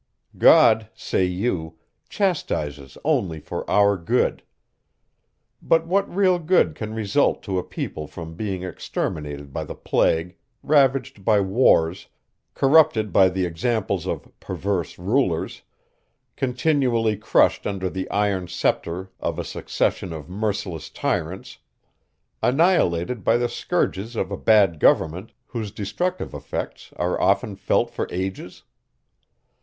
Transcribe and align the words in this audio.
God, 0.39 0.89
say 0.95 1.25
you, 1.25 1.77
chastises 2.09 2.97
only 3.05 3.39
for 3.39 3.69
our 3.69 3.97
good. 3.97 4.41
But 5.61 5.85
what 5.85 6.09
real 6.11 6.39
good 6.39 6.73
can 6.73 6.95
result 6.95 7.43
to 7.43 7.59
a 7.59 7.63
people 7.63 8.07
from 8.07 8.33
being 8.33 8.63
exterminated 8.63 9.53
by 9.53 9.63
the 9.63 9.75
plague, 9.75 10.37
ravaged 10.63 11.23
by 11.23 11.39
wars, 11.39 12.07
corrupted 12.55 13.13
by 13.13 13.29
the 13.29 13.45
examples 13.45 14.07
of 14.07 14.27
perverse 14.39 14.97
rulers, 14.97 15.61
continually 16.35 17.15
crushed 17.15 17.67
under 17.67 17.87
the 17.87 18.09
iron 18.09 18.47
sceptre 18.47 19.11
of 19.19 19.37
a 19.37 19.43
succession 19.45 20.11
of 20.11 20.27
merciless 20.27 20.89
tyrants, 20.89 21.59
annihilated 22.41 23.23
by 23.23 23.37
the 23.37 23.47
scourges 23.47 24.15
of 24.15 24.31
a 24.31 24.35
bad 24.35 24.79
government, 24.79 25.31
whose 25.45 25.69
destructive 25.69 26.33
effects 26.33 26.91
are 26.95 27.21
often 27.21 27.55
felt 27.55 27.91
for 27.91 28.07
ages? 28.09 28.63